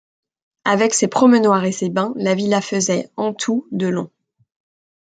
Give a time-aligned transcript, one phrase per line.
[0.65, 4.09] Avec ses promenoirs et ses bains, la villa faisait, en tout, de long.